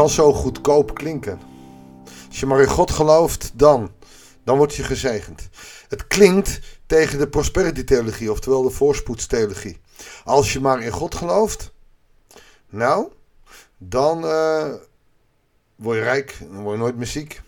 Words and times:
kan 0.00 0.08
zo 0.08 0.32
goedkoop 0.32 0.94
klinken. 0.94 1.40
Als 2.28 2.40
je 2.40 2.46
maar 2.46 2.60
in 2.60 2.68
God 2.68 2.90
gelooft, 2.90 3.50
dan. 3.54 3.90
Dan 4.44 4.56
word 4.56 4.74
je 4.74 4.82
gezegend. 4.82 5.48
Het 5.88 6.06
klinkt 6.06 6.60
tegen 6.86 7.18
de 7.18 7.28
prosperity 7.28 7.84
theologie, 7.84 8.30
oftewel 8.30 8.62
de 8.62 8.70
voorspoedstheologie. 8.70 9.80
Als 10.24 10.52
je 10.52 10.60
maar 10.60 10.82
in 10.82 10.90
God 10.90 11.14
gelooft, 11.14 11.72
nou, 12.68 13.08
dan 13.78 14.24
uh, 14.24 14.72
word 15.76 15.96
je 15.96 16.02
rijk, 16.02 16.38
dan 16.40 16.62
word 16.62 16.76
je 16.76 16.82
nooit 16.82 16.96
meer 16.96 17.06
ziek. 17.06 17.42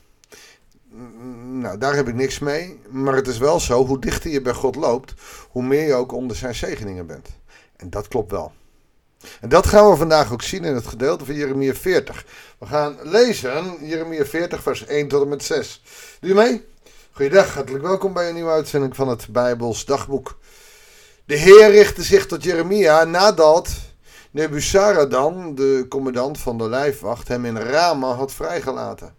Nou, 1.53 1.79
daar 1.79 1.95
heb 1.95 2.09
ik 2.09 2.15
niks 2.15 2.39
mee. 2.39 2.81
Maar 2.91 3.15
het 3.15 3.27
is 3.27 3.39
wel 3.39 3.61
zo, 3.61 3.87
hoe 3.87 4.01
dichter 4.01 4.31
je 4.31 4.43
bij 4.43 4.55
God 4.55 4.77
loopt, 4.77 5.15
hoe 5.51 5.63
meer 5.63 5.87
je 5.87 5.95
ook 5.95 6.13
onder 6.13 6.37
zijn 6.37 6.55
zegeningen 6.55 7.07
bent. 7.07 7.29
En 7.77 7.91
dat 7.91 8.09
klopt 8.09 8.31
wel. 8.31 8.53
En 9.41 9.49
dat 9.49 9.67
gaan 9.67 9.91
we 9.91 9.97
vandaag 9.97 10.33
ook 10.33 10.43
zien 10.43 10.65
in 10.65 10.75
het 10.75 10.87
gedeelte 10.87 11.25
van 11.25 11.35
Jeremia 11.35 11.75
40. 11.75 12.25
We 12.59 12.67
gaan 12.67 12.97
lezen 13.03 13.77
Jeremia 13.81 14.25
40, 14.25 14.63
vers 14.63 14.87
1 14.87 15.09
tot 15.09 15.23
en 15.23 15.29
met 15.29 15.45
6. 15.45 15.83
Doe 16.21 16.29
je 16.29 16.37
mee? 16.37 16.65
Goeiedag, 17.13 17.55
hartelijk 17.55 17.85
welkom 17.85 18.13
bij 18.13 18.29
een 18.29 18.35
nieuwe 18.35 18.51
uitzending 18.51 18.97
van 18.97 19.09
het 19.09 19.27
Bijbels 19.31 19.85
Dagboek. 19.85 20.39
De 21.25 21.37
Heer 21.37 21.71
richtte 21.71 22.03
zich 22.03 22.27
tot 22.27 22.43
Jeremia 22.43 23.05
nadat 23.05 23.69
Nebuzaradan, 24.31 25.55
de 25.55 25.87
commandant 25.89 26.39
van 26.39 26.59
de 26.59 26.69
lijfwacht, 26.69 27.29
hem 27.29 27.45
in 27.45 27.57
Rama 27.57 28.15
had 28.15 28.33
vrijgelaten. 28.33 29.15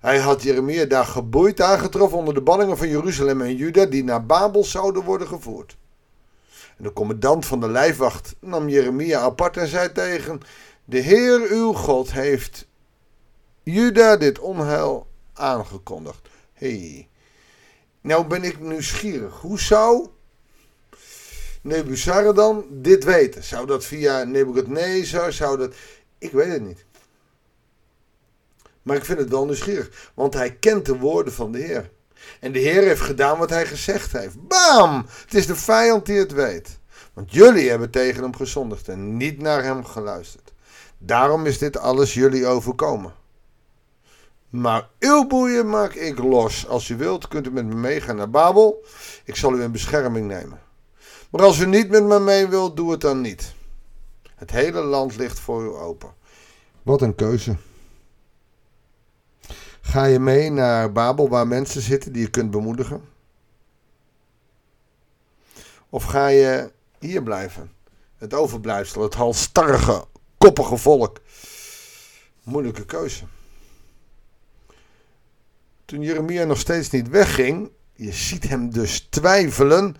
Hij 0.00 0.18
had 0.18 0.42
Jeremia 0.42 0.84
daar 0.84 1.04
geboeid 1.04 1.60
aangetroffen 1.60 2.18
onder 2.18 2.34
de 2.34 2.40
banningen 2.40 2.78
van 2.78 2.88
Jeruzalem 2.88 3.40
en 3.40 3.56
Juda 3.56 3.84
die 3.84 4.04
naar 4.04 4.26
Babel 4.26 4.64
zouden 4.64 5.02
worden 5.02 5.26
gevoerd. 5.26 5.76
De 6.82 6.92
commandant 6.92 7.46
van 7.46 7.60
de 7.60 7.68
lijfwacht 7.68 8.34
nam 8.40 8.68
Jeremia 8.68 9.20
apart 9.20 9.56
en 9.56 9.68
zei 9.68 9.92
tegen: 9.92 10.40
De 10.84 10.98
Heer 10.98 11.40
uw 11.50 11.72
God 11.72 12.12
heeft 12.12 12.66
Juda 13.62 14.16
dit 14.16 14.38
onheil 14.38 15.06
aangekondigd. 15.32 16.28
hey, 16.52 17.08
nou 18.00 18.26
ben 18.26 18.42
ik 18.42 18.60
nieuwsgierig. 18.60 19.40
Hoe 19.40 19.60
zou 19.60 20.08
Nebuzaradan 21.60 22.64
dit 22.70 23.04
weten? 23.04 23.42
Zou 23.44 23.66
dat 23.66 23.84
via 23.84 24.24
Nebuchadnezzar? 24.24 25.32
Zou 25.32 25.58
dat... 25.58 25.74
Ik 26.18 26.32
weet 26.32 26.52
het 26.52 26.62
niet. 26.62 26.84
Maar 28.82 28.96
ik 28.96 29.04
vind 29.04 29.18
het 29.18 29.30
wel 29.30 29.44
nieuwsgierig, 29.44 30.10
want 30.14 30.34
hij 30.34 30.54
kent 30.54 30.86
de 30.86 30.98
woorden 30.98 31.32
van 31.32 31.52
de 31.52 31.58
Heer. 31.58 31.90
En 32.40 32.52
de 32.52 32.58
Heer 32.58 32.82
heeft 32.82 33.00
gedaan 33.00 33.38
wat 33.38 33.50
hij 33.50 33.66
gezegd 33.66 34.12
heeft. 34.12 34.48
Bam! 34.48 35.06
Het 35.24 35.34
is 35.34 35.46
de 35.46 35.56
vijand 35.56 36.06
die 36.06 36.18
het 36.18 36.32
weet. 36.32 36.78
Want 37.12 37.32
jullie 37.32 37.70
hebben 37.70 37.90
tegen 37.90 38.22
hem 38.22 38.36
gezondigd 38.36 38.88
en 38.88 39.16
niet 39.16 39.38
naar 39.38 39.62
hem 39.62 39.84
geluisterd. 39.84 40.52
Daarom 40.98 41.46
is 41.46 41.58
dit 41.58 41.78
alles 41.78 42.14
jullie 42.14 42.46
overkomen. 42.46 43.12
Maar 44.48 44.88
uw 44.98 45.26
boeien 45.26 45.68
maak 45.68 45.92
ik 45.92 46.18
los. 46.18 46.68
Als 46.68 46.88
u 46.88 46.96
wilt, 46.96 47.28
kunt 47.28 47.46
u 47.46 47.50
met 47.50 47.66
me 47.66 47.74
meegaan 47.74 48.16
naar 48.16 48.30
Babel. 48.30 48.84
Ik 49.24 49.36
zal 49.36 49.54
u 49.54 49.62
in 49.62 49.72
bescherming 49.72 50.26
nemen. 50.26 50.60
Maar 51.30 51.42
als 51.42 51.58
u 51.58 51.66
niet 51.66 51.88
met 51.88 52.04
me 52.04 52.20
mee 52.20 52.46
wilt, 52.46 52.76
doe 52.76 52.90
het 52.90 53.00
dan 53.00 53.20
niet. 53.20 53.54
Het 54.34 54.50
hele 54.50 54.80
land 54.80 55.16
ligt 55.16 55.40
voor 55.40 55.62
u 55.62 55.68
open. 55.68 56.14
Wat 56.82 57.02
een 57.02 57.14
keuze. 57.14 57.56
Ga 59.82 60.04
je 60.04 60.18
mee 60.18 60.50
naar 60.50 60.92
Babel 60.92 61.28
waar 61.28 61.46
mensen 61.46 61.82
zitten 61.82 62.12
die 62.12 62.22
je 62.22 62.30
kunt 62.30 62.50
bemoedigen? 62.50 63.02
Of 65.88 66.04
ga 66.04 66.26
je 66.26 66.72
hier 66.98 67.22
blijven? 67.22 67.72
Het 68.16 68.34
overblijfsel, 68.34 69.02
het 69.02 69.14
halstarrige, 69.14 70.04
koppige 70.38 70.76
volk. 70.76 71.20
Moeilijke 72.42 72.84
keuze. 72.84 73.24
Toen 75.84 76.02
Jeremia 76.02 76.44
nog 76.44 76.58
steeds 76.58 76.90
niet 76.90 77.08
wegging, 77.08 77.70
je 77.94 78.12
ziet 78.12 78.48
hem 78.48 78.70
dus 78.70 79.06
twijfelen, 79.10 79.96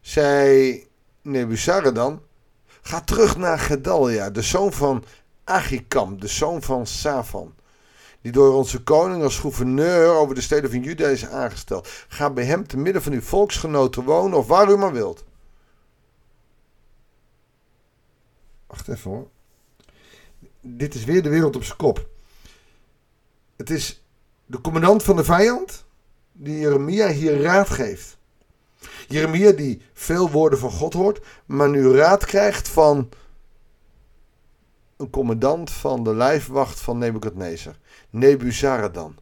zei 0.00 0.86
Nebuzaradan, 1.22 2.22
ga 2.80 3.00
terug 3.00 3.36
naar 3.36 3.58
Gedalia, 3.58 4.30
de 4.30 4.42
zoon 4.42 4.72
van 4.72 5.04
Achikam, 5.44 6.20
de 6.20 6.28
zoon 6.28 6.62
van 6.62 6.86
Safan 6.86 7.55
die 8.26 8.34
door 8.34 8.54
onze 8.54 8.82
koning 8.82 9.22
als 9.22 9.38
gouverneur 9.38 10.08
over 10.08 10.34
de 10.34 10.40
steden 10.40 10.70
van 10.70 10.82
Juda 10.82 11.08
is 11.08 11.26
aangesteld. 11.26 11.88
Ga 12.08 12.30
bij 12.30 12.44
hem 12.44 12.66
te 12.66 12.76
midden 12.76 13.02
van 13.02 13.12
uw 13.12 13.20
volksgenoten 13.20 14.04
wonen 14.04 14.38
of 14.38 14.46
waar 14.46 14.70
u 14.70 14.76
maar 14.76 14.92
wilt. 14.92 15.24
Wacht 18.66 18.88
even 18.88 19.10
hoor. 19.10 19.28
Dit 20.60 20.94
is 20.94 21.04
weer 21.04 21.22
de 21.22 21.28
wereld 21.28 21.56
op 21.56 21.64
zijn 21.64 21.76
kop. 21.76 22.08
Het 23.56 23.70
is 23.70 24.04
de 24.46 24.60
commandant 24.60 25.02
van 25.02 25.16
de 25.16 25.24
vijand 25.24 25.84
die 26.32 26.58
Jeremia 26.58 27.08
hier 27.08 27.40
raad 27.40 27.70
geeft. 27.70 28.18
Jeremia 29.08 29.52
die 29.52 29.82
veel 29.92 30.30
woorden 30.30 30.58
van 30.58 30.70
God 30.70 30.92
hoort, 30.92 31.20
maar 31.44 31.68
nu 31.68 31.90
raad 31.90 32.24
krijgt 32.24 32.68
van 32.68 33.08
een 34.96 35.10
commandant 35.10 35.70
van 35.70 36.04
de 36.04 36.14
lijfwacht 36.14 36.80
van 36.80 36.98
Nebukadnezar. 36.98 37.76
Nebuzaradan. 38.10 39.16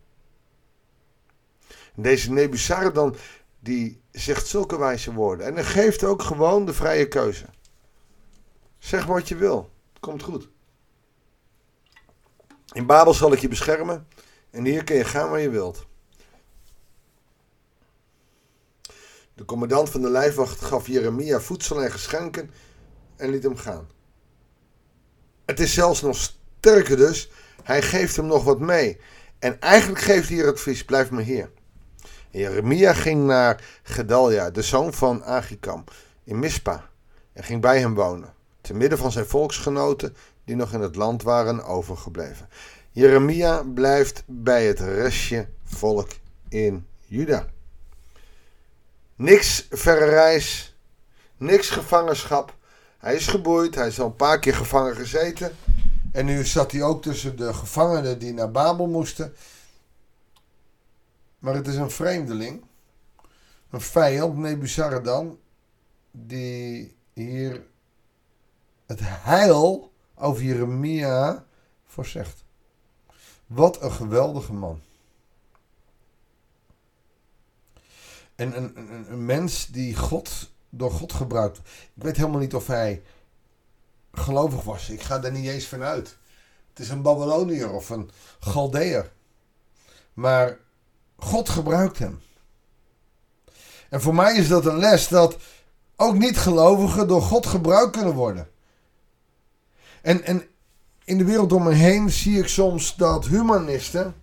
Deze 1.95 2.33
Nebuzaradan 2.33 3.17
die 3.61 4.01
zegt 4.11 4.47
zulke 4.47 4.79
wijze 4.79 5.13
woorden. 5.13 5.47
En 5.47 5.55
hij 5.55 5.65
geeft 5.65 6.05
ook 6.05 6.23
gewoon 6.23 6.65
de 6.65 6.75
vrije 6.75 7.09
keuze. 7.09 7.47
Zeg 8.79 9.05
wat 9.05 9.29
je 9.29 9.37
wil. 9.37 9.71
Het 9.93 10.01
komt 10.01 10.23
goed. 10.23 10.49
In 12.73 12.87
Babel 12.87 13.15
zal 13.15 13.33
ik 13.33 13.39
je 13.39 13.49
beschermen. 13.49 14.07
En 14.51 14.65
hier 14.65 14.85
kun 14.85 14.97
je 14.97 15.05
gaan 15.05 15.31
waar 15.31 15.41
je 15.41 15.51
wilt. 15.51 15.87
De 19.35 19.45
commandant 19.45 19.91
van 19.91 20.01
de 20.01 20.11
lijfwacht 20.11 20.61
gaf 20.61 20.87
Jeremia 20.87 21.41
voedsel 21.41 21.83
en 21.83 21.91
geschenken 21.91 22.51
en 23.17 23.31
liet 23.31 23.43
hem 23.43 23.57
gaan. 23.57 23.89
Het 25.45 25.61
is 25.61 25.75
zelfs 25.75 26.03
nog 26.03 26.17
sterker 26.17 26.97
dus. 26.97 27.31
Hij 27.63 27.83
geeft 27.83 28.17
hem 28.17 28.27
nog 28.27 28.45
wat 28.45 28.61
mee. 28.61 29.01
En 29.39 29.61
eigenlijk 29.61 30.03
geeft 30.03 30.29
hij 30.29 30.37
hier 30.37 30.49
advies: 30.49 30.85
blijf 30.85 31.11
maar 31.11 31.23
hier. 31.23 31.51
Jeremia 32.31 32.93
ging 32.93 33.25
naar 33.25 33.65
Gedalia, 33.83 34.51
de 34.51 34.63
zoon 34.63 34.93
van 34.93 35.25
Agikam, 35.25 35.85
in 36.25 36.39
Mispa. 36.39 36.89
En 37.33 37.45
ging 37.45 37.61
bij 37.61 37.81
hem 37.81 37.95
wonen, 37.95 38.35
te 38.61 38.75
midden 38.75 38.99
van 38.99 39.13
zijn 39.13 39.27
volksgenoten 39.27 40.17
die 40.45 40.57
nog 40.57 40.73
in 40.73 40.81
het 40.81 40.97
land 40.97 41.23
waren 41.23 41.65
overgebleven. 41.65 42.49
Jeremia 42.91 43.63
blijft 43.63 44.23
bij 44.27 44.67
het 44.67 44.81
restje 44.81 45.49
volk 45.65 46.09
in 46.49 46.87
Juda. 47.01 47.47
Niks 49.17 49.67
verre 49.71 50.05
reis, 50.05 50.77
niks 51.37 51.71
gevangenschap. 51.71 52.55
Hij 53.05 53.15
is 53.15 53.27
geboeid, 53.27 53.75
hij 53.75 53.87
is 53.87 54.01
al 54.01 54.07
een 54.07 54.17
paar 54.17 54.39
keer 54.39 54.55
gevangen 54.55 54.97
gezeten. 54.97 55.57
En 56.13 56.25
nu 56.25 56.45
zat 56.45 56.73
hij 56.73 56.83
ook 56.83 57.03
tussen 57.03 57.37
de 57.37 57.55
gevangenen 57.55 58.19
die 58.19 58.33
naar 58.33 58.51
Babel 58.51 58.87
moesten. 58.87 59.35
Maar 61.39 61.55
het 61.55 61.67
is 61.67 61.77
een 61.77 61.91
vreemdeling, 61.91 62.65
een 63.71 63.81
vijand, 63.81 64.37
Nebuzaradan, 64.37 65.39
die 66.11 66.97
hier 67.13 67.67
het 68.87 69.01
heil 69.03 69.93
over 70.15 70.43
Jeremia 70.43 71.45
voorzegt. 71.87 72.45
Wat 73.47 73.83
een 73.83 73.93
geweldige 73.93 74.53
man. 74.53 74.81
En 78.35 78.57
een, 78.57 78.79
een, 78.79 79.13
een 79.13 79.25
mens 79.25 79.67
die 79.67 79.97
God 79.97 80.53
door 80.77 80.91
God 80.91 81.13
gebruikt. 81.13 81.59
Ik 81.95 82.03
weet 82.03 82.17
helemaal 82.17 82.41
niet 82.41 82.55
of 82.55 82.67
hij 82.67 83.03
gelovig 84.13 84.63
was. 84.63 84.91
Ik 84.91 85.03
ga 85.03 85.19
daar 85.19 85.33
niet 85.33 85.49
eens 85.49 85.67
van 85.67 85.83
uit. 85.83 86.17
Het 86.69 86.79
is 86.79 86.89
een 86.89 87.03
Babyloniër 87.03 87.71
of 87.71 87.91
een 87.91 88.11
Galdeer. 88.41 89.13
Maar 90.13 90.59
God 91.17 91.49
gebruikt 91.49 91.99
hem. 91.99 92.21
En 93.89 94.01
voor 94.01 94.15
mij 94.15 94.37
is 94.37 94.49
dat 94.49 94.67
een 94.67 94.79
les 94.79 95.09
dat 95.09 95.37
ook 95.97 96.19
niet-gelovigen 96.19 97.09
door 97.09 97.23
God 97.23 97.47
gebruikt 97.47 97.97
kunnen 97.97 98.15
worden. 98.15 98.49
En, 100.03 100.25
en 100.25 100.49
in 101.05 101.19
de 101.19 101.25
wereld 101.25 101.53
om 101.53 101.63
me 101.63 101.73
heen 101.73 102.11
zie 102.11 102.39
ik 102.39 102.49
soms 102.49 102.97
dat 102.97 103.27
humanisten 103.27 104.15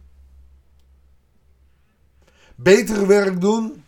beter 2.56 3.08
werk 3.08 3.42
doen 3.42 3.84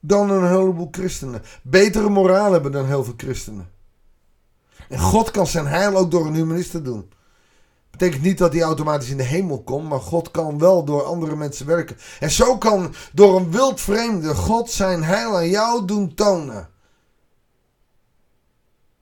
dan 0.00 0.30
een 0.30 0.48
heleboel 0.48 0.88
christenen. 0.90 1.42
Betere 1.62 2.08
moraal 2.08 2.52
hebben 2.52 2.72
dan 2.72 2.86
heel 2.86 3.04
veel 3.04 3.14
christenen. 3.16 3.70
En 4.88 4.98
God 4.98 5.30
kan 5.30 5.46
zijn 5.46 5.66
heil 5.66 5.96
ook 5.96 6.10
door 6.10 6.26
een 6.26 6.34
humanist 6.34 6.84
doen. 6.84 7.12
Betekent 7.90 8.22
niet 8.22 8.38
dat 8.38 8.52
hij 8.52 8.62
automatisch 8.62 9.10
in 9.10 9.16
de 9.16 9.22
hemel 9.22 9.62
komt, 9.62 9.88
maar 9.88 10.00
God 10.00 10.30
kan 10.30 10.58
wel 10.58 10.84
door 10.84 11.02
andere 11.02 11.36
mensen 11.36 11.66
werken. 11.66 11.96
En 12.20 12.30
zo 12.30 12.58
kan 12.58 12.94
door 13.12 13.36
een 13.36 13.50
wild 13.50 13.80
vreemde 13.80 14.34
God 14.34 14.70
zijn 14.70 15.02
heil 15.02 15.36
aan 15.36 15.48
jou 15.48 15.84
doen 15.84 16.14
tonen. 16.14 16.68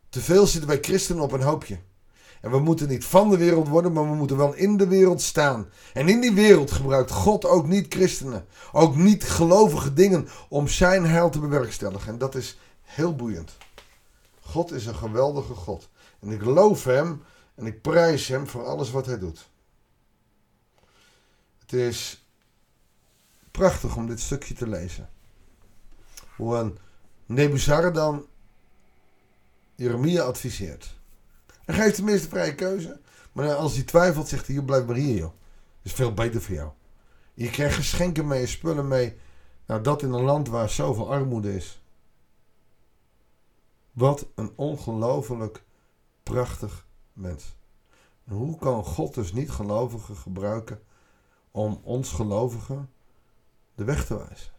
Te 0.08 0.20
veel 0.20 0.46
zitten 0.46 0.68
wij 0.68 0.78
christenen 0.80 1.22
op 1.22 1.32
een 1.32 1.42
hoopje. 1.42 1.78
En 2.40 2.50
we 2.50 2.58
moeten 2.58 2.88
niet 2.88 3.04
van 3.04 3.30
de 3.30 3.36
wereld 3.36 3.68
worden, 3.68 3.92
maar 3.92 4.10
we 4.10 4.14
moeten 4.14 4.36
wel 4.36 4.54
in 4.54 4.76
de 4.76 4.86
wereld 4.86 5.22
staan. 5.22 5.68
En 5.92 6.08
in 6.08 6.20
die 6.20 6.32
wereld 6.32 6.70
gebruikt 6.70 7.10
God 7.10 7.44
ook 7.44 7.66
niet 7.66 7.94
christenen, 7.94 8.46
ook 8.72 8.96
niet 8.96 9.24
gelovige 9.24 9.92
dingen 9.92 10.28
om 10.48 10.68
zijn 10.68 11.06
heil 11.06 11.30
te 11.30 11.40
bewerkstelligen. 11.40 12.12
En 12.12 12.18
dat 12.18 12.34
is 12.34 12.58
heel 12.82 13.16
boeiend. 13.16 13.56
God 14.40 14.72
is 14.72 14.86
een 14.86 14.94
geweldige 14.94 15.54
God. 15.54 15.88
En 16.20 16.30
ik 16.30 16.44
loof 16.44 16.84
hem 16.84 17.22
en 17.54 17.66
ik 17.66 17.82
prijs 17.82 18.28
hem 18.28 18.46
voor 18.46 18.66
alles 18.66 18.90
wat 18.90 19.06
hij 19.06 19.18
doet. 19.18 19.48
Het 21.58 21.72
is 21.72 22.26
prachtig 23.50 23.96
om 23.96 24.06
dit 24.06 24.20
stukje 24.20 24.54
te 24.54 24.68
lezen. 24.68 25.08
Hoe 26.36 26.56
een 26.56 26.78
Nebuzaradan 27.26 28.26
Jeremia 29.74 30.22
adviseert. 30.22 30.97
Hij 31.68 31.76
geeft 31.76 31.96
de 31.96 32.02
meeste 32.02 32.28
vrije 32.28 32.54
keuze. 32.54 33.00
Maar 33.32 33.54
als 33.54 33.74
hij 33.74 33.82
twijfelt, 33.84 34.28
zegt 34.28 34.46
hij: 34.46 34.54
je 34.54 34.64
blijf 34.64 34.86
maar 34.86 34.96
hier, 34.96 35.16
joh. 35.16 35.32
Is 35.82 35.92
veel 35.92 36.14
beter 36.14 36.42
voor 36.42 36.54
jou. 36.54 36.70
Je 37.34 37.50
krijgt 37.50 37.74
geschenken 37.74 38.26
mee, 38.26 38.46
spullen 38.46 38.88
mee. 38.88 39.16
Nou, 39.66 39.82
dat 39.82 40.02
in 40.02 40.12
een 40.12 40.22
land 40.22 40.48
waar 40.48 40.70
zoveel 40.70 41.10
armoede 41.10 41.54
is. 41.54 41.82
Wat 43.92 44.26
een 44.34 44.52
ongelooflijk 44.54 45.62
prachtig 46.22 46.86
mens. 47.12 47.56
En 48.24 48.34
hoe 48.34 48.58
kan 48.58 48.84
God 48.84 49.14
dus 49.14 49.32
niet 49.32 49.50
gelovigen 49.50 50.16
gebruiken 50.16 50.82
om 51.50 51.80
ons 51.82 52.12
gelovigen 52.12 52.90
de 53.74 53.84
weg 53.84 54.06
te 54.06 54.16
wijzen? 54.16 54.52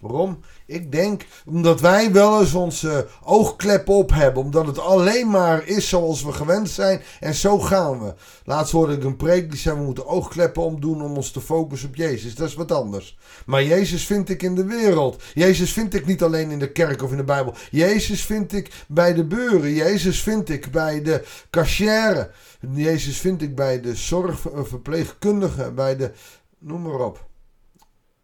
Waarom? 0.00 0.38
Ik 0.66 0.92
denk 0.92 1.26
omdat 1.46 1.80
wij 1.80 2.12
wel 2.12 2.40
eens 2.40 2.54
onze 2.54 3.06
oogklep 3.24 3.88
op 3.88 4.10
hebben. 4.10 4.42
Omdat 4.42 4.66
het 4.66 4.78
alleen 4.78 5.30
maar 5.30 5.66
is 5.66 5.88
zoals 5.88 6.22
we 6.22 6.32
gewend 6.32 6.70
zijn. 6.70 7.00
En 7.20 7.34
zo 7.34 7.58
gaan 7.58 8.00
we. 8.00 8.14
Laatst 8.44 8.72
hoorde 8.72 8.94
ik 8.94 9.04
een 9.04 9.16
preek 9.16 9.50
die 9.50 9.58
zei 9.58 9.76
we 9.76 9.84
moeten 9.84 10.06
oogkleppen 10.06 10.62
omdoen 10.62 11.02
om 11.02 11.16
ons 11.16 11.30
te 11.30 11.40
focussen 11.40 11.88
op 11.88 11.96
Jezus. 11.96 12.34
Dat 12.34 12.48
is 12.48 12.54
wat 12.54 12.72
anders. 12.72 13.18
Maar 13.46 13.64
Jezus 13.64 14.06
vind 14.06 14.28
ik 14.28 14.42
in 14.42 14.54
de 14.54 14.64
wereld. 14.64 15.22
Jezus 15.34 15.72
vind 15.72 15.94
ik 15.94 16.06
niet 16.06 16.22
alleen 16.22 16.50
in 16.50 16.58
de 16.58 16.72
kerk 16.72 17.02
of 17.02 17.10
in 17.10 17.16
de 17.16 17.24
Bijbel. 17.24 17.54
Jezus 17.70 18.24
vind 18.24 18.52
ik 18.52 18.84
bij 18.88 19.14
de 19.14 19.24
buren. 19.24 19.72
Jezus 19.72 20.22
vind 20.22 20.48
ik 20.48 20.70
bij 20.70 21.02
de 21.02 21.24
cashier. 21.50 22.30
Jezus 22.74 23.18
vind 23.18 23.42
ik 23.42 23.54
bij 23.54 23.80
de 23.80 23.94
zorgverpleegkundige. 23.94 25.72
Bij 25.72 25.96
de... 25.96 26.10
Noem 26.58 26.82
maar 26.82 27.00
op. 27.00 27.28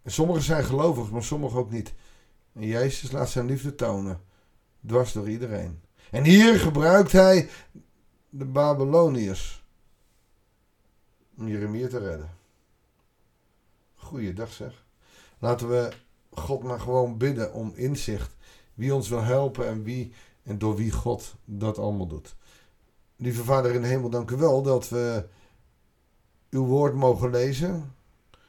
Sommigen 0.06 0.42
zijn 0.42 0.64
gelovig, 0.64 1.10
maar 1.10 1.22
sommigen 1.22 1.58
ook 1.58 1.70
niet. 1.70 1.94
En 2.52 2.66
Jezus 2.66 3.10
laat 3.10 3.28
zijn 3.28 3.46
liefde 3.46 3.74
tonen. 3.74 4.20
Dwars 4.86 5.12
door 5.12 5.28
iedereen. 5.28 5.80
En 6.10 6.24
hier 6.24 6.58
gebruikt 6.58 7.12
hij 7.12 7.48
de 8.28 8.44
Babyloniërs. 8.44 9.64
Om 11.36 11.48
Jeremia 11.48 11.88
te 11.88 11.98
redden. 11.98 12.30
Goeiedag 13.94 14.52
zeg. 14.52 14.84
Laten 15.38 15.68
we 15.68 15.92
God 16.30 16.62
maar 16.62 16.80
gewoon 16.80 17.16
bidden 17.16 17.52
om 17.52 17.72
inzicht. 17.74 18.36
Wie 18.74 18.94
ons 18.94 19.08
wil 19.08 19.22
helpen 19.22 19.66
en 19.66 19.82
wie 19.82 20.12
en 20.42 20.58
door 20.58 20.76
wie 20.76 20.92
God 20.92 21.34
dat 21.44 21.78
allemaal 21.78 22.06
doet. 22.06 22.36
Lieve 23.16 23.44
Vader 23.44 23.74
in 23.74 23.80
de 23.80 23.86
hemel, 23.86 24.10
dank 24.10 24.30
u 24.30 24.36
wel 24.36 24.62
dat 24.62 24.88
we 24.88 25.28
uw 26.50 26.64
woord 26.64 26.94
mogen 26.94 27.30
lezen. 27.30 27.94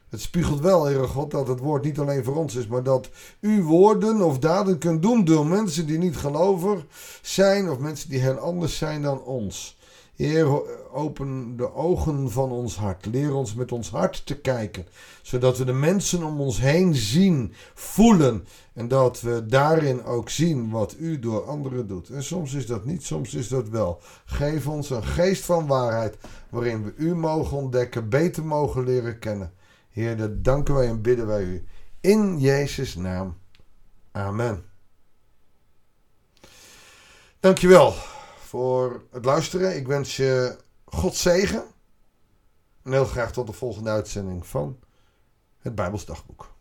Het 0.10 0.22
spiegelt 0.22 0.60
wel, 0.60 0.86
Heere 0.86 1.08
God, 1.08 1.32
dat 1.32 1.48
het 1.48 1.60
woord 1.60 1.84
niet 1.84 2.00
alleen 2.00 2.24
voor 2.24 2.36
ons 2.36 2.56
is, 2.56 2.68
maar 2.68 2.84
dat 2.84 3.10
u 3.40 3.64
woorden 3.64 4.22
of 4.22 4.40
daden 4.40 4.78
kunt 4.78 5.02
doen 5.02 5.26
door 5.26 5.46
mensen 5.46 5.88
die 5.88 5.98
niet 5.98 6.18
geloven 6.18 6.84
zijn 7.22 7.70
of 7.70 7.80
mensen 7.80 8.10
die 8.10 8.20
heel 8.20 8.38
anders 8.38 8.78
zijn 8.78 9.02
dan 9.02 9.24
ons. 9.24 9.78
Heer, 10.16 10.62
open 10.92 11.58
de 11.58 11.74
ogen 11.74 12.32
van 12.32 12.52
ons 12.52 12.76
hart. 12.76 13.06
Leer 13.06 13.36
ons 13.36 13.54
met 13.54 13.72
ons 13.72 13.90
hart 13.90 14.26
te 14.26 14.40
kijken, 14.40 14.86
zodat 15.22 15.58
we 15.58 15.66
de 15.66 15.74
mensen 15.74 16.24
om 16.24 16.42
ons 16.42 16.60
heen 16.60 16.96
zien, 16.96 17.54
voelen 17.74 18.46
en 18.74 18.88
dat 18.88 19.22
we 19.22 19.46
daarin 19.46 20.04
ook 20.04 20.30
zien 20.30 20.70
wat 20.70 20.96
u 21.00 21.20
door 21.20 21.46
anderen 21.46 21.88
doet. 21.88 22.10
En 22.10 22.24
soms 22.24 22.54
is 22.54 22.66
dat 22.66 22.86
niet, 22.86 23.04
soms 23.04 23.34
is 23.34 23.48
dat 23.48 23.70
wel. 23.70 24.02
Geef 24.26 24.68
ons 24.68 24.90
een 24.90 25.04
geest 25.04 25.46
van 25.46 25.68
waarheid 25.68 26.18
waarin 26.50 26.84
we 26.84 26.94
u 26.96 27.16
mogen 27.16 27.58
ontdekken, 27.58 28.10
beter 28.10 28.46
mogen 28.46 28.84
leren 28.84 29.20
kennen. 29.20 29.52
Heer, 29.98 30.18
dat 30.18 30.44
danken 30.44 30.74
wij 30.74 30.88
en 30.88 31.02
bidden 31.02 31.28
wij 31.28 31.44
u. 31.44 31.68
In 32.02 32.40
Jezus' 32.40 32.96
naam. 32.96 33.38
Amen. 34.12 34.66
Dankjewel 37.40 37.94
voor 38.40 39.04
het 39.12 39.26
luisteren. 39.26 39.76
Ik 39.76 39.88
wens 39.88 40.16
je 40.18 40.58
God 40.86 41.16
zegen. 41.16 41.64
En 42.84 42.92
heel 42.92 43.06
graag 43.06 43.32
tot 43.32 43.48
de 43.48 43.54
volgende 43.54 43.90
uitzending 43.90 44.48
van 44.48 44.80
het 45.58 45.76
Bijbels 45.76 46.06
Dagboek. 46.06 46.56